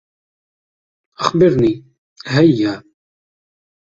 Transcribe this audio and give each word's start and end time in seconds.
أخبرني، 1.19 1.85
هيا. 2.27 2.83